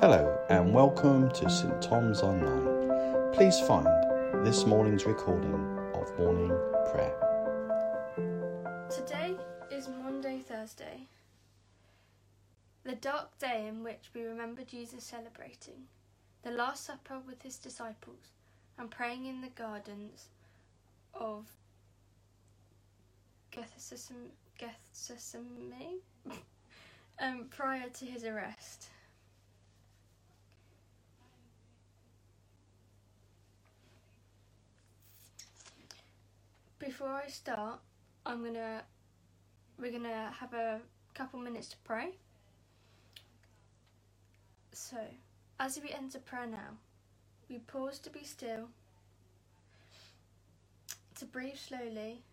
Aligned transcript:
Hello 0.00 0.38
and 0.48 0.72
welcome 0.72 1.28
to 1.30 1.50
St 1.50 1.82
Tom's 1.82 2.20
Online. 2.20 3.32
Please 3.32 3.58
find 3.58 3.84
this 4.46 4.64
morning's 4.64 5.04
recording 5.06 5.52
of 5.92 6.16
morning 6.16 6.56
prayer. 6.92 7.16
Today 8.88 9.34
is 9.72 9.88
Maundy, 9.88 10.38
Thursday, 10.38 11.08
the 12.84 12.94
dark 12.94 13.36
day 13.40 13.66
in 13.66 13.82
which 13.82 14.10
we 14.14 14.22
remember 14.22 14.62
Jesus 14.62 15.02
celebrating 15.02 15.88
the 16.44 16.52
Last 16.52 16.84
Supper 16.84 17.18
with 17.26 17.42
his 17.42 17.58
disciples 17.58 18.30
and 18.78 18.92
praying 18.92 19.26
in 19.26 19.40
the 19.40 19.48
gardens 19.48 20.28
of 21.12 21.46
Gethsemane, 23.50 24.30
Gethsemane 24.56 25.98
um, 27.20 27.46
prior 27.50 27.88
to 27.88 28.04
his 28.04 28.22
arrest. 28.22 28.90
Before 36.98 37.14
I 37.14 37.28
start, 37.28 37.78
I'm 38.26 38.42
gonna 38.42 38.82
we're 39.78 39.92
gonna 39.92 40.32
have 40.40 40.52
a 40.52 40.80
couple 41.14 41.38
minutes 41.38 41.68
to 41.68 41.76
pray. 41.84 42.16
So, 44.72 44.96
as 45.60 45.78
we 45.80 45.92
enter 45.92 46.18
prayer 46.18 46.48
now, 46.48 46.70
we 47.48 47.58
pause 47.58 48.00
to 48.00 48.10
be 48.10 48.24
still, 48.24 48.70
to 51.14 51.24
breathe 51.24 51.54
slowly, 51.54 52.24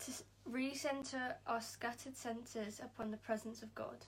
to 0.00 0.12
recenter 0.52 1.36
our 1.46 1.62
scattered 1.62 2.14
senses 2.14 2.78
upon 2.78 3.10
the 3.10 3.16
presence 3.16 3.62
of 3.62 3.74
God. 3.74 4.04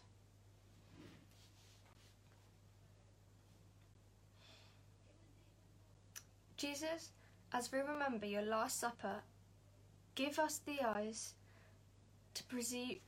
Jesus, 6.58 7.12
as 7.56 7.72
we 7.72 7.78
remember 7.78 8.26
your 8.26 8.42
Last 8.42 8.78
Supper, 8.78 9.22
give 10.14 10.38
us 10.38 10.60
the 10.66 10.86
eyes 10.86 11.32
to 12.34 12.44
perceive, 12.44 12.98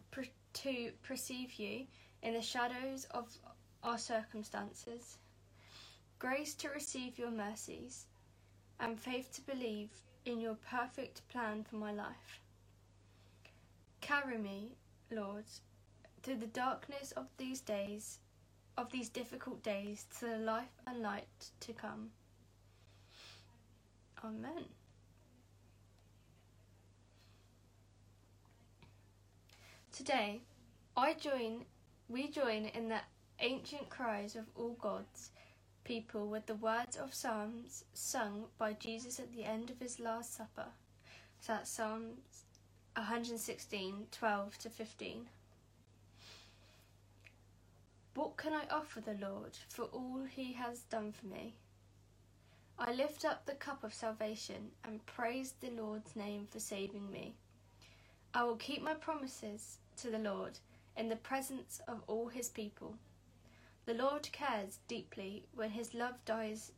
to 0.54 0.90
perceive 1.02 1.52
you 1.58 1.84
in 2.22 2.32
the 2.32 2.40
shadows 2.40 3.06
of 3.10 3.28
our 3.82 3.98
circumstances, 3.98 5.18
grace 6.18 6.54
to 6.54 6.70
receive 6.70 7.18
your 7.18 7.30
mercies, 7.30 8.06
and 8.80 8.98
faith 8.98 9.30
to 9.34 9.42
believe 9.42 9.90
in 10.24 10.40
your 10.40 10.56
perfect 10.70 11.28
plan 11.28 11.62
for 11.62 11.76
my 11.76 11.92
life. 11.92 12.40
Carry 14.00 14.38
me, 14.38 14.72
Lord, 15.10 15.44
through 16.22 16.36
the 16.36 16.46
darkness 16.46 17.12
of 17.12 17.26
these 17.36 17.60
days, 17.60 18.18
of 18.78 18.90
these 18.90 19.10
difficult 19.10 19.62
days, 19.62 20.06
to 20.18 20.24
the 20.24 20.38
life 20.38 20.80
and 20.86 21.02
light 21.02 21.50
to 21.60 21.74
come. 21.74 22.12
Amen. 24.24 24.64
Today, 29.92 30.40
I 30.96 31.14
join, 31.14 31.64
we 32.08 32.28
join 32.28 32.66
in 32.66 32.88
the 32.88 33.00
ancient 33.40 33.88
cries 33.88 34.34
of 34.34 34.44
all 34.56 34.76
God's 34.80 35.30
people 35.84 36.26
with 36.26 36.46
the 36.46 36.54
words 36.54 36.96
of 36.96 37.14
Psalms 37.14 37.84
sung 37.94 38.44
by 38.58 38.72
Jesus 38.72 39.20
at 39.20 39.32
the 39.32 39.44
end 39.44 39.70
of 39.70 39.78
his 39.78 40.00
Last 40.00 40.36
Supper. 40.36 40.66
So 41.40 41.52
that's 41.52 41.70
Psalms 41.70 42.44
116, 42.96 44.06
12 44.10 44.58
to 44.58 44.70
15. 44.70 45.26
What 48.14 48.36
can 48.36 48.52
I 48.52 48.64
offer 48.70 49.00
the 49.00 49.14
Lord 49.14 49.56
for 49.68 49.84
all 49.84 50.26
he 50.28 50.54
has 50.54 50.80
done 50.80 51.12
for 51.12 51.26
me? 51.26 51.54
I 52.80 52.92
lift 52.92 53.24
up 53.24 53.44
the 53.44 53.54
cup 53.54 53.82
of 53.82 53.92
salvation 53.92 54.70
and 54.84 55.04
praise 55.04 55.54
the 55.60 55.70
Lord's 55.70 56.14
name 56.14 56.46
for 56.48 56.60
saving 56.60 57.10
me. 57.10 57.34
I 58.32 58.44
will 58.44 58.56
keep 58.56 58.82
my 58.82 58.94
promises 58.94 59.78
to 59.96 60.10
the 60.10 60.18
Lord 60.18 60.60
in 60.96 61.08
the 61.08 61.16
presence 61.16 61.80
of 61.88 62.02
all 62.06 62.28
his 62.28 62.48
people. 62.48 62.94
The 63.84 63.94
Lord 63.94 64.30
cares 64.30 64.78
deeply 64.86 65.44
when 65.54 65.70
his 65.70 65.92
love 65.92 66.24
dies 66.24 66.70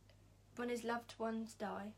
when 0.55 0.69
his 0.69 0.83
loved 0.83 1.13
ones 1.19 1.53
die. 1.53 1.93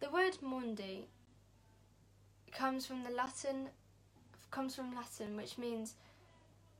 The 0.00 0.10
word 0.10 0.38
Maundy 0.42 1.06
comes 2.50 2.86
from 2.86 3.04
the 3.04 3.10
Latin 3.10 3.68
comes 4.50 4.74
from 4.74 4.94
Latin 4.94 5.36
which 5.36 5.58
means 5.58 5.94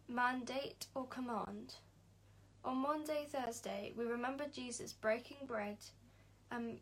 mandate 0.08 0.86
or 0.94 1.06
command. 1.06 1.74
On 2.64 2.78
Maundy, 2.78 3.26
Thursday, 3.28 3.92
we 3.96 4.04
remember 4.04 4.44
Jesus 4.52 4.92
breaking 4.92 5.46
bread 5.46 5.78
and 6.50 6.78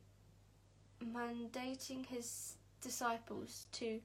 mandating 1.04 2.06
his 2.06 2.54
disciples 2.80 3.66
to 3.72 4.00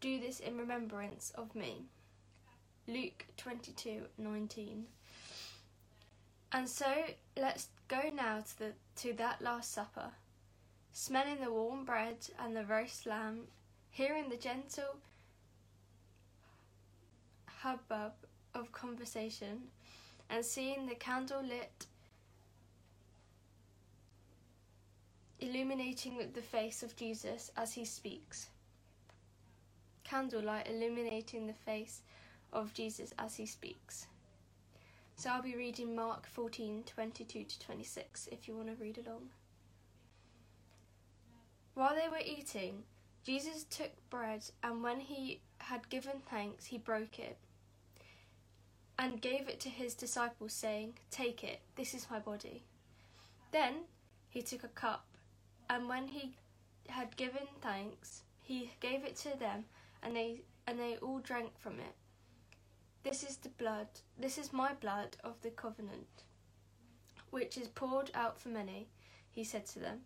do 0.00 0.18
this 0.18 0.40
in 0.40 0.58
remembrance 0.58 1.30
of 1.36 1.54
me. 1.54 1.86
Luke 2.88 3.26
22:19. 3.36 4.86
And 6.50 6.68
so 6.68 7.14
let's 7.36 7.68
go 7.88 8.10
now 8.12 8.40
to 8.40 8.58
the 8.58 8.72
to 8.96 9.12
that 9.14 9.40
last 9.40 9.70
supper, 9.70 10.12
smelling 10.92 11.40
the 11.40 11.52
warm 11.52 11.84
bread 11.84 12.28
and 12.38 12.56
the 12.56 12.64
roast 12.64 13.06
lamb, 13.06 13.46
hearing 13.90 14.28
the 14.28 14.36
gentle 14.36 14.96
hubbub 17.46 18.12
of 18.54 18.72
conversation 18.72 19.62
and 20.30 20.44
seeing 20.44 20.86
the 20.86 20.94
candle 20.94 21.42
lit, 21.42 21.86
illuminating 25.40 26.18
the 26.34 26.42
face 26.42 26.82
of 26.82 26.96
Jesus 26.96 27.50
as 27.56 27.72
he 27.74 27.84
speaks. 27.84 28.48
Candlelight 30.04 30.68
illuminating 30.68 31.46
the 31.46 31.52
face 31.52 32.02
of 32.52 32.74
Jesus 32.74 33.12
as 33.18 33.36
he 33.36 33.46
speaks. 33.46 34.06
So 35.16 35.30
I'll 35.30 35.42
be 35.42 35.56
reading 35.56 35.94
Mark 35.94 36.26
14 36.26 36.84
22 36.86 37.44
to 37.44 37.60
26 37.60 38.28
if 38.32 38.48
you 38.48 38.56
want 38.56 38.68
to 38.68 38.82
read 38.82 38.98
along. 38.98 39.30
While 41.74 41.94
they 41.94 42.08
were 42.08 42.22
eating, 42.24 42.82
Jesus 43.24 43.64
took 43.64 43.92
bread 44.10 44.44
and 44.62 44.82
when 44.82 45.00
he 45.00 45.40
had 45.58 45.88
given 45.88 46.20
thanks, 46.28 46.66
he 46.66 46.76
broke 46.78 47.18
it 47.18 47.38
and 49.02 49.20
gave 49.20 49.48
it 49.48 49.58
to 49.58 49.68
his 49.68 49.94
disciples, 49.94 50.52
saying, 50.52 50.94
Take 51.10 51.42
it, 51.42 51.60
this 51.74 51.92
is 51.92 52.06
my 52.08 52.20
body. 52.20 52.62
Then 53.50 53.74
he 54.28 54.42
took 54.42 54.62
a 54.62 54.68
cup, 54.68 55.04
and 55.68 55.88
when 55.88 56.06
he 56.06 56.36
had 56.88 57.16
given 57.16 57.48
thanks, 57.60 58.22
he 58.40 58.70
gave 58.78 59.02
it 59.02 59.16
to 59.16 59.36
them, 59.36 59.64
and 60.04 60.14
they 60.14 60.42
and 60.68 60.78
they 60.78 60.98
all 60.98 61.18
drank 61.18 61.58
from 61.58 61.80
it. 61.80 61.96
This 63.02 63.24
is 63.24 63.38
the 63.38 63.48
blood, 63.48 63.88
this 64.16 64.38
is 64.38 64.52
my 64.52 64.72
blood 64.72 65.16
of 65.24 65.34
the 65.42 65.50
covenant, 65.50 66.22
which 67.30 67.58
is 67.58 67.66
poured 67.66 68.12
out 68.14 68.38
for 68.38 68.50
many, 68.50 68.86
he 69.32 69.42
said 69.42 69.66
to 69.66 69.80
them. 69.80 70.02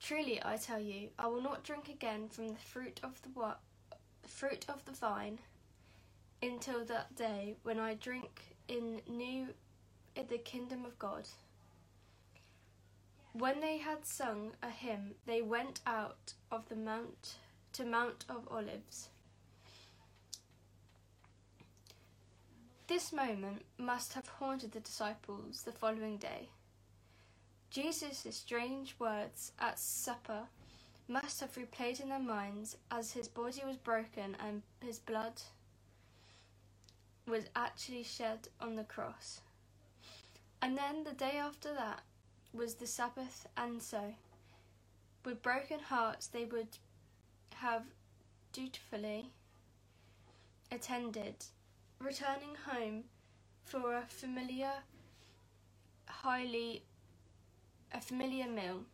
Truly 0.00 0.40
I 0.44 0.56
tell 0.56 0.78
you, 0.78 1.08
I 1.18 1.26
will 1.26 1.42
not 1.42 1.64
drink 1.64 1.88
again 1.88 2.28
from 2.28 2.46
the 2.46 2.54
fruit 2.54 3.00
of 3.02 3.20
the 3.22 3.56
fruit 4.28 4.66
of 4.68 4.84
the 4.84 4.92
vine 4.92 5.40
until 6.44 6.84
that 6.84 7.14
day 7.16 7.56
when 7.62 7.78
I 7.78 7.94
drink 7.94 8.56
in 8.68 9.00
new 9.08 9.48
in 10.16 10.26
the 10.28 10.38
kingdom 10.38 10.84
of 10.84 10.98
God. 10.98 11.28
When 13.32 13.60
they 13.60 13.78
had 13.78 14.06
sung 14.06 14.52
a 14.62 14.70
hymn, 14.70 15.14
they 15.26 15.42
went 15.42 15.80
out 15.86 16.34
of 16.52 16.68
the 16.68 16.76
mount 16.76 17.36
to 17.72 17.84
Mount 17.84 18.24
of 18.28 18.46
Olives. 18.48 19.08
This 22.86 23.12
moment 23.12 23.62
must 23.76 24.12
have 24.12 24.28
haunted 24.28 24.72
the 24.72 24.80
disciples 24.80 25.62
the 25.62 25.72
following 25.72 26.18
day. 26.18 26.50
Jesus' 27.70 28.24
strange 28.30 28.94
words 29.00 29.50
at 29.58 29.80
supper 29.80 30.42
must 31.08 31.40
have 31.40 31.56
replayed 31.56 32.00
in 32.00 32.10
their 32.10 32.20
minds 32.20 32.76
as 32.90 33.12
his 33.12 33.26
body 33.26 33.62
was 33.66 33.76
broken 33.76 34.36
and 34.38 34.62
his 34.80 35.00
blood 35.00 35.40
was 37.26 37.44
actually 37.56 38.02
shed 38.02 38.48
on 38.60 38.76
the 38.76 38.84
cross. 38.84 39.40
And 40.60 40.76
then 40.76 41.04
the 41.04 41.12
day 41.12 41.36
after 41.38 41.72
that 41.74 42.02
was 42.52 42.74
the 42.74 42.86
Sabbath, 42.86 43.46
and 43.56 43.82
so, 43.82 44.14
with 45.24 45.42
broken 45.42 45.80
hearts, 45.80 46.26
they 46.26 46.44
would 46.44 46.78
have 47.56 47.84
dutifully 48.52 49.30
attended, 50.70 51.34
returning 51.98 52.56
home 52.66 53.04
for 53.64 53.96
a 53.96 54.02
familiar, 54.02 54.72
highly, 56.06 56.84
a 57.92 58.00
familiar 58.00 58.46
meal. 58.48 58.84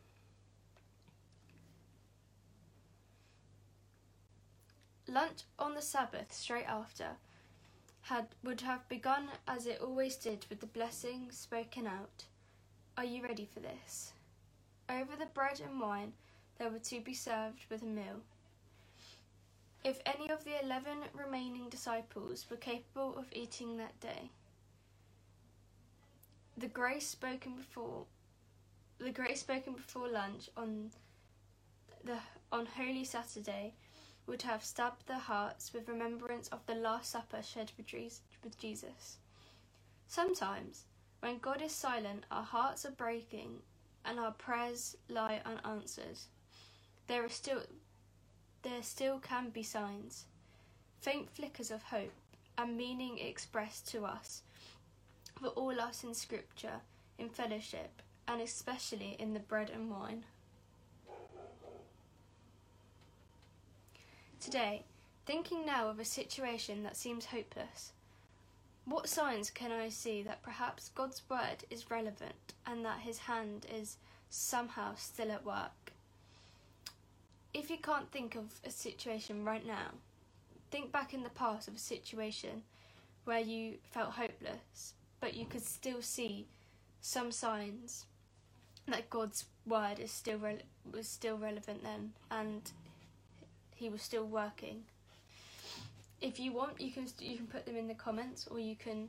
Lunch 5.07 5.43
on 5.59 5.75
the 5.75 5.83
Sabbath 5.83 6.33
straight 6.33 6.67
after 6.69 7.17
had 8.11 8.27
would 8.43 8.61
have 8.61 8.89
begun 8.89 9.29
as 9.47 9.67
it 9.67 9.81
always 9.81 10.17
did 10.17 10.45
with 10.51 10.59
the 10.59 10.67
blessing 10.67 11.29
spoken 11.31 11.87
out. 11.87 12.25
Are 12.99 13.05
you 13.05 13.23
ready 13.23 13.49
for 13.55 13.61
this? 13.61 14.13
Over 14.89 15.15
the 15.17 15.27
bread 15.27 15.61
and 15.61 15.81
wine 15.81 16.13
there 16.59 16.71
were 16.71 16.81
to 16.81 17.01
be 17.01 17.15
served 17.15 17.65
with 17.71 17.83
a 17.83 17.87
meal. 17.87 18.21
If 19.85 20.01
any 20.05 20.29
of 20.29 20.45
the 20.45 20.61
eleven 20.61 20.99
remaining 21.15 21.69
disciples 21.69 22.47
were 22.51 22.57
capable 22.57 23.17
of 23.17 23.27
eating 23.33 23.77
that 23.77 23.99
day, 24.01 24.31
the 26.59 26.67
grace 26.67 27.07
spoken 27.07 27.55
before 27.55 28.07
the 28.99 29.13
grace 29.13 29.41
spoken 29.41 29.75
before 29.75 30.09
lunch 30.09 30.51
on 30.57 30.91
the 32.03 32.19
on 32.51 32.67
Holy 32.67 33.05
Saturday 33.05 33.73
would 34.31 34.43
have 34.43 34.63
stabbed 34.63 35.09
their 35.09 35.19
hearts 35.19 35.73
with 35.75 35.89
remembrance 35.89 36.47
of 36.49 36.65
the 36.67 36.75
Last 36.75 37.11
Supper 37.11 37.43
shared 37.43 37.73
with 37.77 38.57
Jesus. 38.59 39.17
Sometimes, 40.07 40.85
when 41.19 41.39
God 41.39 41.61
is 41.61 41.73
silent, 41.73 42.25
our 42.31 42.45
hearts 42.45 42.87
are 42.87 42.93
breaking 42.93 43.63
and 44.05 44.21
our 44.21 44.31
prayers 44.31 44.97
lie 45.09 45.43
unanswered. 45.45 46.17
There 47.09 47.25
are 47.25 47.29
still 47.29 47.63
there 48.63 48.83
still 48.85 49.19
can 49.19 49.51
be 49.51 49.65
signs, 49.65 50.27
faint 51.01 51.29
flickers 51.35 51.73
of 51.73 51.83
hope 51.83 52.13
and 52.57 52.77
meaning 52.77 53.19
expressed 53.19 53.89
to 53.89 54.05
us 54.05 54.43
for 55.41 55.49
all 55.49 55.81
us 55.81 56.05
in 56.05 56.15
Scripture, 56.15 56.83
in 57.19 57.31
fellowship, 57.31 58.01
and 58.29 58.41
especially 58.41 59.17
in 59.19 59.35
the 59.35 59.41
bread 59.41 59.71
and 59.71 59.91
wine. 59.91 60.25
Today, 64.41 64.85
thinking 65.27 65.67
now 65.67 65.89
of 65.89 66.01
a 66.01 66.05
situation 66.05 66.83
that 66.83 66.97
seems 66.97 67.27
hopeless, 67.27 67.93
what 68.87 69.07
signs 69.07 69.51
can 69.51 69.71
I 69.71 69.91
see 69.91 70.23
that 70.23 70.43
perhaps 70.43 70.91
God's 70.95 71.21
word 71.29 71.65
is 71.69 71.91
relevant 71.91 72.55
and 72.67 72.85
that 72.85 73.01
his 73.01 73.19
hand 73.19 73.67
is 73.73 73.99
somehow 74.31 74.95
still 74.97 75.31
at 75.31 75.45
work? 75.45 75.93
If 77.53 77.69
you 77.69 77.77
can't 77.77 78.11
think 78.11 78.35
of 78.35 78.61
a 78.65 78.71
situation 78.71 79.45
right 79.45 79.65
now, 79.67 79.91
think 80.71 80.91
back 80.91 81.13
in 81.13 81.23
the 81.23 81.29
past 81.29 81.69
of 81.69 81.75
a 81.75 81.79
situation 81.79 82.63
where 83.25 83.41
you 83.41 83.75
felt 83.91 84.13
hopeless, 84.13 84.95
but 85.21 85.35
you 85.35 85.45
could 85.45 85.65
still 85.65 86.01
see 86.01 86.47
some 87.03 87.31
signs 87.31 88.07
that 88.89 89.11
God's 89.11 89.45
word 89.67 89.99
is 89.99 90.11
still 90.11 90.39
re- 90.39 90.63
was 90.91 91.07
still 91.07 91.37
relevant 91.37 91.83
then, 91.83 92.13
and 92.31 92.73
he 93.81 93.89
was 93.89 94.03
still 94.03 94.27
working. 94.27 94.83
If 96.21 96.39
you 96.39 96.53
want, 96.53 96.79
you 96.81 96.93
can 96.93 97.07
you 97.19 97.37
can 97.39 97.47
put 97.47 97.65
them 97.65 97.77
in 97.77 97.89
the 97.89 97.95
comments, 97.95 98.47
or 98.51 98.61
you 98.61 98.77
can 98.77 99.09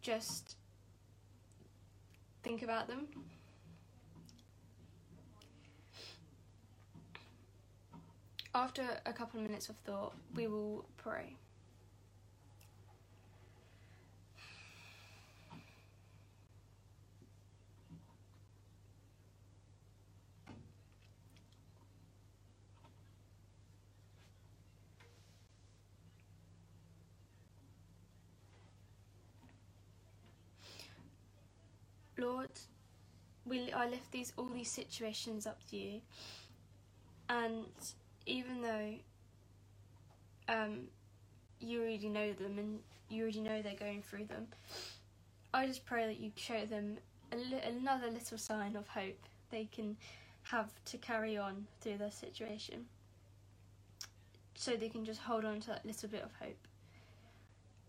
just 0.00 0.56
think 2.42 2.62
about 2.62 2.88
them. 2.88 3.06
After 8.54 8.82
a 9.04 9.12
couple 9.12 9.38
of 9.38 9.46
minutes 9.46 9.68
of 9.68 9.76
thought, 9.84 10.14
we 10.34 10.46
will 10.46 10.86
pray. 10.96 11.36
Lord, 32.40 32.50
we 33.44 33.70
I 33.72 33.86
lift 33.86 34.10
these 34.12 34.32
all 34.38 34.46
these 34.46 34.70
situations 34.70 35.46
up 35.46 35.58
to 35.68 35.76
you, 35.76 36.00
and 37.28 37.66
even 38.24 38.62
though 38.62 38.94
um, 40.48 40.88
you 41.60 41.82
already 41.82 42.08
know 42.08 42.32
them 42.32 42.58
and 42.58 42.78
you 43.10 43.22
already 43.24 43.40
know 43.40 43.60
they're 43.60 43.74
going 43.74 44.02
through 44.02 44.24
them, 44.24 44.46
I 45.52 45.66
just 45.66 45.84
pray 45.84 46.06
that 46.06 46.18
you 46.18 46.32
show 46.34 46.64
them 46.64 46.96
li- 47.34 47.60
another 47.62 48.10
little 48.10 48.38
sign 48.38 48.74
of 48.74 48.88
hope 48.88 49.18
they 49.50 49.68
can 49.70 49.98
have 50.44 50.70
to 50.86 50.96
carry 50.96 51.36
on 51.36 51.66
through 51.82 51.98
their 51.98 52.10
situation, 52.10 52.86
so 54.54 54.76
they 54.76 54.88
can 54.88 55.04
just 55.04 55.20
hold 55.20 55.44
on 55.44 55.60
to 55.60 55.66
that 55.68 55.84
little 55.84 56.08
bit 56.08 56.22
of 56.22 56.30
hope, 56.40 56.66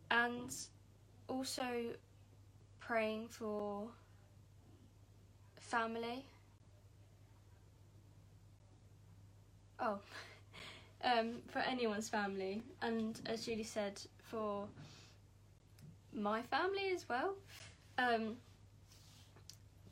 and 0.09 0.53
also 1.29 1.93
praying 2.81 3.29
for 3.29 3.87
family. 5.71 6.25
Oh, 9.79 9.99
um, 11.03 11.35
for 11.47 11.59
anyone's 11.59 12.09
family, 12.09 12.61
and 12.81 13.19
as 13.25 13.45
Julie 13.45 13.63
said, 13.63 13.99
for 14.29 14.67
my 16.13 16.41
family 16.41 16.91
as 16.93 17.07
well. 17.07 17.35
Um, 17.97 18.35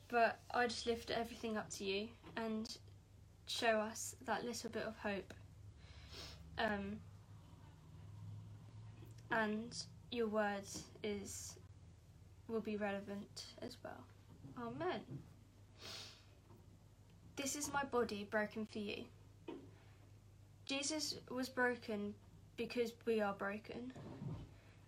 but 0.08 0.38
I 0.52 0.66
just 0.66 0.86
lift 0.86 1.10
everything 1.10 1.56
up 1.56 1.70
to 1.70 1.84
you 1.84 2.08
and 2.36 2.76
show 3.46 3.80
us 3.80 4.16
that 4.26 4.44
little 4.44 4.70
bit 4.70 4.82
of 4.84 4.96
hope. 4.98 5.32
Um, 6.58 6.98
and 9.30 9.74
your 10.10 10.26
word 10.26 10.64
is 11.02 11.54
will 12.48 12.60
be 12.60 12.76
relevant 12.76 13.44
as 13.62 13.76
well. 13.82 14.04
Amen. 14.58 15.00
This 17.40 17.56
is 17.56 17.72
my 17.72 17.84
body 17.84 18.28
broken 18.30 18.66
for 18.66 18.80
you. 18.80 19.04
Jesus 20.66 21.14
was 21.30 21.48
broken 21.48 22.12
because 22.58 22.92
we 23.06 23.22
are 23.22 23.32
broken. 23.32 23.94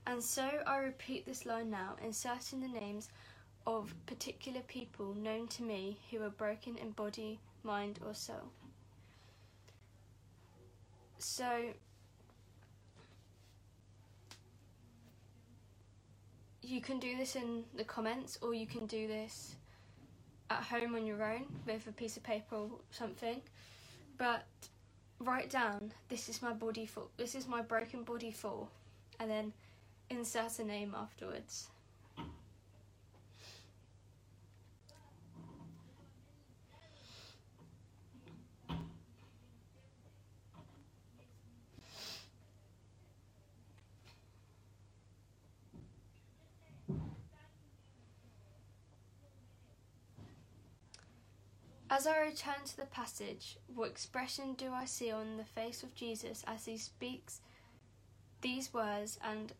And 0.06 0.22
so 0.22 0.46
I 0.66 0.76
repeat 0.76 1.24
this 1.24 1.46
line 1.46 1.70
now, 1.70 1.96
inserting 2.04 2.60
the 2.60 2.68
names 2.68 3.08
of 3.66 3.94
particular 4.04 4.60
people 4.68 5.14
known 5.14 5.48
to 5.48 5.62
me 5.62 5.98
who 6.10 6.22
are 6.22 6.28
broken 6.28 6.76
in 6.76 6.90
body, 6.90 7.40
mind, 7.62 8.00
or 8.06 8.12
soul. 8.12 8.50
So, 11.16 11.72
you 16.60 16.82
can 16.82 16.98
do 16.98 17.16
this 17.16 17.34
in 17.34 17.64
the 17.74 17.84
comments, 17.84 18.38
or 18.42 18.52
you 18.52 18.66
can 18.66 18.84
do 18.84 19.08
this 19.08 19.56
at 20.52 20.64
home 20.64 20.94
on 20.94 21.06
your 21.06 21.22
own 21.22 21.46
with 21.66 21.86
a 21.86 21.92
piece 21.92 22.16
of 22.16 22.22
paper 22.22 22.56
or 22.56 22.70
something, 22.90 23.40
but 24.18 24.44
write 25.20 25.50
down 25.50 25.92
this 26.08 26.28
is 26.28 26.42
my 26.42 26.52
body 26.52 26.84
for 26.84 27.04
this 27.16 27.34
is 27.34 27.46
my 27.46 27.62
broken 27.62 28.02
body 28.02 28.30
for, 28.30 28.68
and 29.18 29.30
then 29.30 29.52
insert 30.10 30.58
a 30.58 30.64
name 30.64 30.94
afterwards. 30.96 31.68
As 51.94 52.06
I 52.06 52.20
return 52.20 52.64
to 52.64 52.76
the 52.78 52.86
passage, 52.86 53.58
what 53.74 53.90
expression 53.90 54.54
do 54.54 54.72
I 54.72 54.86
see 54.86 55.10
on 55.12 55.36
the 55.36 55.44
face 55.44 55.82
of 55.82 55.94
Jesus 55.94 56.42
as 56.46 56.64
he 56.64 56.78
speaks 56.78 57.42
these 58.40 58.72
words 58.72 59.18
and 59.22 59.52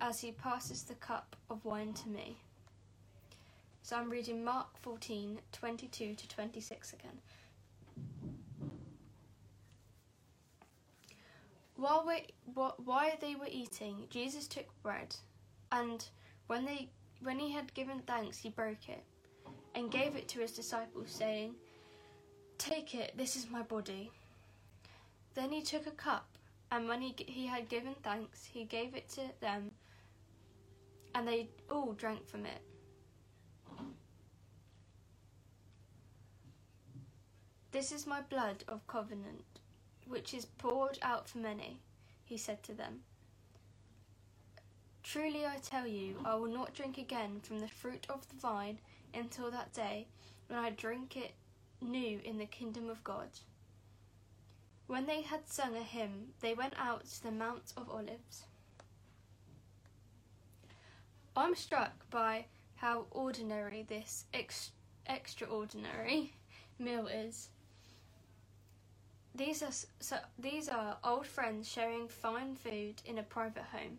as 0.00 0.20
he 0.20 0.30
passes 0.30 0.84
the 0.84 0.94
cup 0.94 1.34
of 1.50 1.64
wine 1.64 1.92
to 1.94 2.08
me? 2.08 2.36
So 3.82 3.96
I'm 3.96 4.10
reading 4.10 4.44
Mark 4.44 4.68
14 4.82 5.40
22 5.50 6.14
to 6.14 6.28
26 6.28 6.92
again. 6.92 7.18
While, 11.74 12.04
we, 12.06 12.26
while 12.54 13.10
they 13.20 13.34
were 13.34 13.48
eating, 13.50 14.06
Jesus 14.08 14.46
took 14.46 14.66
bread, 14.84 15.16
and 15.72 16.06
when, 16.46 16.64
they, 16.64 16.90
when 17.22 17.40
he 17.40 17.50
had 17.50 17.74
given 17.74 18.02
thanks, 18.06 18.38
he 18.38 18.50
broke 18.50 18.88
it 18.88 19.02
and 19.74 19.90
gave 19.90 20.14
it 20.14 20.28
to 20.28 20.38
his 20.38 20.52
disciples, 20.52 21.10
saying, 21.10 21.56
Take 22.62 22.94
it, 22.94 23.14
this 23.16 23.34
is 23.34 23.50
my 23.50 23.62
body. 23.62 24.12
Then 25.34 25.50
he 25.50 25.62
took 25.62 25.88
a 25.88 25.90
cup, 25.90 26.28
and 26.70 26.88
when 26.88 27.02
he, 27.02 27.12
he 27.26 27.44
had 27.48 27.68
given 27.68 27.96
thanks, 28.04 28.44
he 28.44 28.62
gave 28.62 28.94
it 28.94 29.08
to 29.10 29.22
them, 29.40 29.72
and 31.12 31.26
they 31.26 31.48
all 31.68 31.92
drank 31.92 32.28
from 32.28 32.46
it. 32.46 32.62
This 37.72 37.90
is 37.90 38.06
my 38.06 38.20
blood 38.20 38.62
of 38.68 38.86
covenant, 38.86 39.58
which 40.06 40.32
is 40.32 40.44
poured 40.44 41.00
out 41.02 41.28
for 41.28 41.38
many. 41.38 41.80
he 42.24 42.36
said 42.36 42.62
to 42.62 42.74
them. 42.74 43.00
Truly 45.02 45.44
I 45.44 45.56
tell 45.56 45.88
you, 45.88 46.14
I 46.24 46.36
will 46.36 46.52
not 46.52 46.74
drink 46.74 46.96
again 46.96 47.40
from 47.42 47.58
the 47.58 47.66
fruit 47.66 48.06
of 48.08 48.28
the 48.28 48.36
vine 48.36 48.78
until 49.12 49.50
that 49.50 49.72
day 49.72 50.06
when 50.46 50.60
I 50.60 50.70
drink 50.70 51.16
it 51.16 51.32
new 51.82 52.20
in 52.24 52.38
the 52.38 52.46
kingdom 52.46 52.88
of 52.88 53.04
God. 53.04 53.28
When 54.86 55.06
they 55.06 55.22
had 55.22 55.48
sung 55.48 55.76
a 55.76 55.82
hymn, 55.82 56.34
they 56.40 56.54
went 56.54 56.74
out 56.78 57.04
to 57.06 57.22
the 57.22 57.30
Mount 57.30 57.72
of 57.76 57.88
Olives. 57.90 58.44
I'm 61.36 61.54
struck 61.54 62.10
by 62.10 62.46
how 62.76 63.06
ordinary 63.10 63.84
this 63.88 64.24
ex- 64.34 64.72
extraordinary 65.06 66.34
meal 66.78 67.06
is. 67.06 67.48
These 69.34 69.62
are 69.62 69.72
so, 70.00 70.16
these 70.38 70.68
are 70.68 70.98
old 71.02 71.26
friends 71.26 71.66
sharing 71.68 72.06
fine 72.06 72.54
food 72.54 73.00
in 73.06 73.18
a 73.18 73.22
private 73.22 73.64
home. 73.72 73.98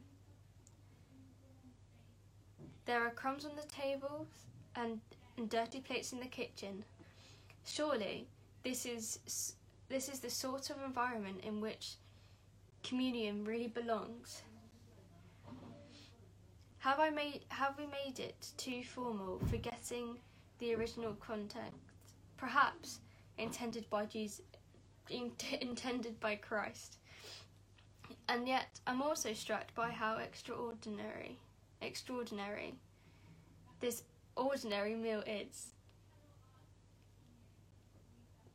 There 2.86 3.06
are 3.06 3.10
crumbs 3.12 3.46
on 3.46 3.56
the 3.56 3.68
tables 3.68 4.28
and, 4.76 5.00
and 5.38 5.50
dirty 5.50 5.80
plates 5.80 6.14
in 6.14 6.20
the 6.20 6.28
kitchen. 6.28 6.84
Surely, 7.66 8.28
this 8.64 8.86
is 8.86 9.56
this 9.90 10.10
is 10.10 10.20
the 10.20 10.30
sort 10.30 10.70
of 10.70 10.78
environment 10.86 11.42
in 11.44 11.62
which 11.62 11.96
communion 12.84 13.46
really 13.46 13.68
belongs. 13.68 14.42
Have 16.80 17.00
I 17.00 17.10
made 17.10 17.42
have 17.50 17.78
we 17.78 17.86
made 17.86 18.20
it 18.20 18.52
too 18.58 18.84
formal, 18.84 19.40
forgetting 19.50 20.18
the 20.60 20.76
original 20.76 21.14
context, 21.14 21.78
perhaps 22.38 23.00
intended 23.38 23.90
by 23.90 24.06
Jesus, 24.06 24.42
intended 25.10 26.20
by 26.20 26.36
Christ? 26.36 26.98
And 28.28 28.48
yet, 28.48 28.80
I'm 28.86 29.02
also 29.02 29.34
struck 29.34 29.74
by 29.76 29.92
how 29.92 30.18
extraordinary, 30.18 31.40
extraordinary, 31.82 32.76
this 33.80 34.04
ordinary 34.36 34.96
meal 34.96 35.24
is. 35.26 35.73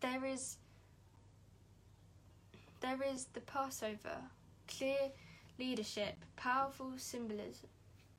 There 0.01 0.25
is 0.25 0.57
there 2.81 3.03
is 3.03 3.27
the 3.33 3.41
Passover, 3.41 4.19
clear 4.69 5.11
leadership, 5.59 6.15
powerful 6.37 6.93
symbolism, 6.97 7.69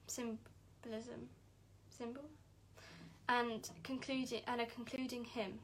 symbolism, 0.07 1.29
symbol, 1.97 2.25
and 3.29 3.69
concluding 3.83 4.41
and 4.47 4.59
a 4.61 4.65
concluding 4.65 5.23
hymn. 5.23 5.59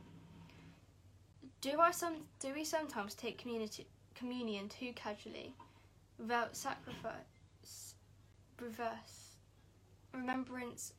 Do 1.62 1.80
I 1.82 1.92
some 1.92 2.16
do 2.40 2.54
we 2.54 2.64
sometimes 2.64 3.16
take 3.16 3.38
community 3.38 3.88
communion 4.16 4.70
too 4.70 4.94
casually, 4.96 5.54
without 6.18 6.56
sacrifice, 6.56 7.96
reverse, 8.62 9.36
remembrance, 10.14 10.94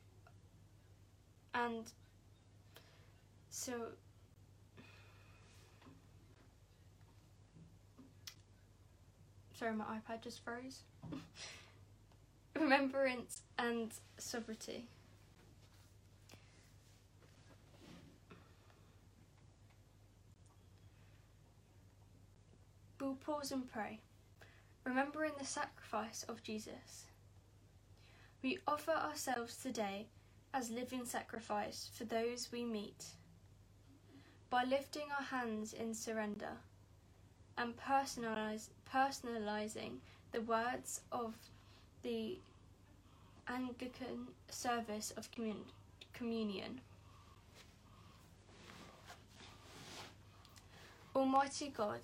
and 1.55 1.91
so 3.49 3.73
Sorry, 9.57 9.73
my 9.73 9.85
iPad 9.85 10.21
just 10.21 10.43
froze. 10.43 10.81
Remembrance 12.55 13.41
and 13.57 13.91
sobriety. 14.19 14.85
We'll 23.01 23.15
pause 23.15 23.51
and 23.51 23.71
pray, 23.71 23.99
remembering 24.83 25.31
the 25.39 25.45
sacrifice 25.45 26.23
of 26.29 26.43
Jesus. 26.43 27.05
We 28.43 28.59
offer 28.67 28.91
ourselves 28.91 29.57
today 29.57 30.05
as 30.53 30.69
living 30.69 31.05
sacrifice 31.05 31.89
for 31.95 32.03
those 32.03 32.49
we 32.51 32.63
meet. 32.63 33.05
By 34.51 34.65
lifting 34.65 35.07
our 35.17 35.25
hands 35.25 35.73
in 35.73 35.95
surrender 35.95 36.57
and 37.57 37.75
personalize, 37.77 38.69
personalizing 38.93 39.97
the 40.31 40.41
words 40.41 41.01
of 41.11 41.33
the 42.03 42.37
Anglican 43.47 44.27
service 44.49 45.11
of 45.17 45.31
commun- 45.31 45.71
communion. 46.13 46.81
Almighty 51.15 51.69
God, 51.69 52.01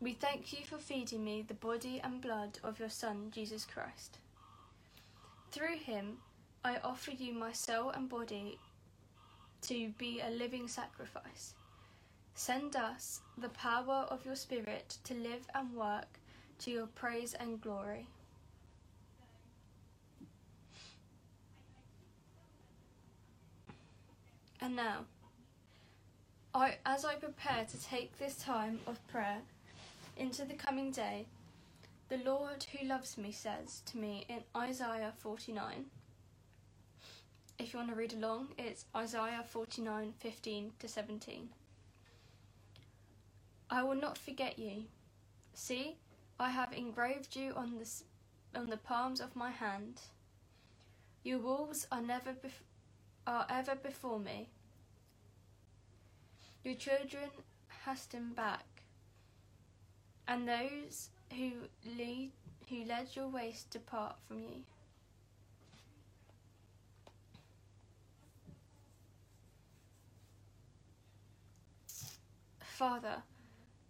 we 0.00 0.12
thank 0.12 0.52
you 0.52 0.64
for 0.64 0.76
feeding 0.76 1.24
me 1.24 1.42
the 1.42 1.54
body 1.54 2.00
and 2.02 2.20
blood 2.20 2.58
of 2.62 2.78
your 2.78 2.90
Son, 2.90 3.30
Jesus 3.30 3.64
Christ. 3.64 4.18
Through 5.50 5.76
him, 5.76 6.18
I 6.64 6.76
offer 6.84 7.12
you 7.12 7.32
my 7.32 7.52
soul 7.52 7.90
and 7.90 8.08
body 8.08 8.58
to 9.62 9.88
be 9.96 10.20
a 10.20 10.30
living 10.30 10.68
sacrifice 10.68 11.54
Send 12.38 12.76
us 12.76 13.20
the 13.36 13.48
power 13.48 14.06
of 14.10 14.24
your 14.24 14.36
Spirit 14.36 14.98
to 15.02 15.12
live 15.12 15.48
and 15.56 15.74
work 15.74 16.20
to 16.60 16.70
your 16.70 16.86
praise 16.86 17.34
and 17.34 17.60
glory. 17.60 18.06
And 24.60 24.76
now, 24.76 25.06
I, 26.54 26.76
as 26.86 27.04
I 27.04 27.16
prepare 27.16 27.66
to 27.68 27.82
take 27.82 28.16
this 28.18 28.36
time 28.36 28.78
of 28.86 29.04
prayer 29.08 29.38
into 30.16 30.44
the 30.44 30.54
coming 30.54 30.92
day, 30.92 31.26
the 32.08 32.18
Lord 32.18 32.64
who 32.70 32.86
loves 32.86 33.18
me 33.18 33.32
says 33.32 33.82
to 33.86 33.98
me 33.98 34.26
in 34.28 34.44
Isaiah 34.56 35.12
49. 35.18 35.86
If 37.58 37.72
you 37.72 37.80
want 37.80 37.90
to 37.90 37.96
read 37.96 38.12
along, 38.12 38.50
it's 38.56 38.84
Isaiah 38.94 39.44
49 39.44 40.14
15 40.20 40.72
to 40.78 40.86
17. 40.86 41.48
I 43.70 43.82
will 43.82 43.94
not 43.94 44.16
forget 44.16 44.58
you. 44.58 44.84
See, 45.52 45.96
I 46.40 46.50
have 46.50 46.72
engraved 46.72 47.36
you 47.36 47.52
on 47.54 47.78
the, 47.78 48.58
on 48.58 48.70
the 48.70 48.76
palms 48.76 49.20
of 49.20 49.36
my 49.36 49.50
hand. 49.50 50.00
Your 51.22 51.38
walls 51.38 51.86
are 51.92 52.00
never 52.00 52.32
bef- 52.32 52.64
are 53.26 53.46
ever 53.50 53.74
before 53.74 54.18
me. 54.18 54.48
Your 56.64 56.74
children 56.74 57.28
hasten 57.84 58.32
back, 58.34 58.64
and 60.26 60.48
those 60.48 61.10
who 61.36 61.52
lead 61.96 62.32
who 62.68 62.84
led 62.84 63.08
your 63.14 63.28
ways 63.28 63.64
depart 63.70 64.16
from 64.26 64.40
you. 64.40 64.62
Father, 72.60 73.22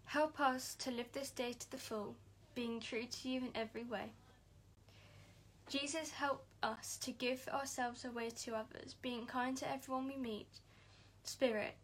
Help 0.08 0.40
us 0.40 0.74
to 0.76 0.90
live 0.90 1.12
this 1.12 1.28
day 1.28 1.52
to 1.52 1.70
the 1.70 1.76
full, 1.76 2.14
being 2.54 2.80
true 2.80 3.04
to 3.04 3.28
you 3.28 3.40
in 3.40 3.50
every 3.54 3.84
way. 3.84 4.10
Jesus, 5.68 6.10
help 6.10 6.46
us 6.62 6.96
to 7.02 7.12
give 7.12 7.46
ourselves 7.52 8.06
away 8.06 8.30
to 8.30 8.54
others, 8.54 8.94
being 9.02 9.26
kind 9.26 9.54
to 9.58 9.70
everyone 9.70 10.08
we 10.08 10.16
meet. 10.16 10.46
Spirit, 11.24 11.74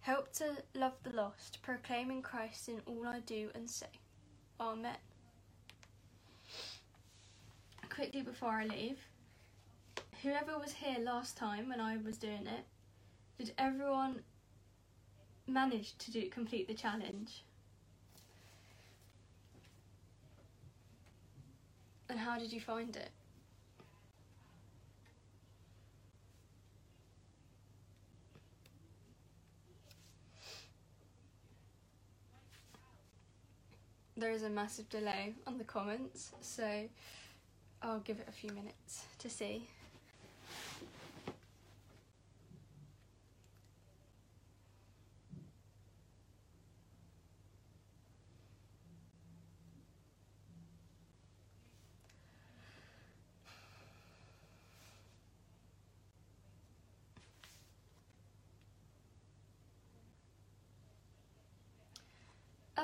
help 0.00 0.32
to 0.32 0.56
love 0.74 0.94
the 1.02 1.14
lost, 1.14 1.58
proclaiming 1.60 2.22
Christ 2.22 2.70
in 2.70 2.80
all 2.86 3.06
I 3.06 3.20
do 3.20 3.50
and 3.54 3.68
say. 3.68 3.92
Amen. 4.58 4.96
Quickly 7.90 8.22
before 8.22 8.52
I 8.52 8.64
leave, 8.64 9.06
whoever 10.22 10.58
was 10.58 10.72
here 10.72 10.98
last 10.98 11.36
time 11.36 11.68
when 11.68 11.78
I 11.78 11.98
was 11.98 12.16
doing 12.16 12.46
it, 12.46 12.64
did 13.36 13.52
everyone 13.58 14.20
managed 15.46 15.98
to 16.00 16.10
do 16.10 16.28
complete 16.28 16.68
the 16.68 16.74
challenge. 16.74 17.42
And 22.08 22.18
how 22.18 22.38
did 22.38 22.52
you 22.52 22.60
find 22.60 22.94
it? 22.96 23.10
There 34.16 34.30
is 34.30 34.44
a 34.44 34.48
massive 34.48 34.88
delay 34.90 35.34
on 35.46 35.58
the 35.58 35.64
comments, 35.64 36.30
so 36.40 36.88
I'll 37.82 37.98
give 37.98 38.20
it 38.20 38.28
a 38.28 38.32
few 38.32 38.50
minutes 38.50 39.04
to 39.18 39.28
see. 39.28 39.66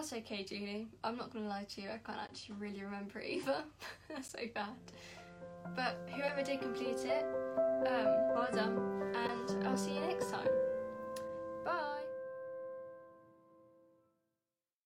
That's 0.00 0.14
okay, 0.14 0.45
Julie. 0.45 0.88
I'm 1.04 1.19
not 1.19 1.30
gonna 1.30 1.47
lie 1.47 1.66
to 1.75 1.83
you, 1.83 1.88
I 1.90 1.99
can't 1.99 2.19
actually 2.19 2.54
really 2.59 2.83
remember 2.83 3.19
it 3.19 3.28
either. 3.28 3.64
So 4.23 4.38
bad. 4.54 4.71
But 5.76 6.09
whoever 6.16 6.42
did 6.42 6.62
complete 6.62 7.04
it, 7.04 7.26
um, 7.87 8.07
well 8.35 8.49
done, 8.50 9.12
and 9.14 9.66
I'll 9.69 9.76
see 9.76 9.92
you 9.92 10.00
next 10.00 10.30
time. 10.30 10.49